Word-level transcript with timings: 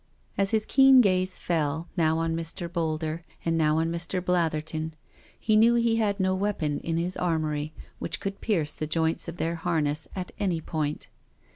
As 0.35 0.49
his 0.49 0.65
keen 0.65 0.99
gaze 0.99 1.37
fell, 1.37 1.87
now 1.95 2.17
on 2.17 2.35
Mr. 2.35 2.67
Boulder, 2.67 3.21
and 3.45 3.55
now 3.55 3.77
on 3.77 3.91
Mr. 3.91 4.19
Blatherton, 4.19 4.93
he 5.39 5.55
knew 5.55 5.75
he 5.75 5.97
had 5.97 6.19
no 6.19 6.33
weapon 6.33 6.79
in 6.79 6.97
his 6.97 7.15
armoury 7.15 7.71
which 7.99 8.19
could 8.19 8.41
pierce 8.41 8.73
the 8.73 8.87
joints 8.87 9.27
of 9.27 9.37
their 9.37 9.57
harness 9.57 10.07
at 10.15 10.31
any 10.39 10.59
point. 10.59 11.07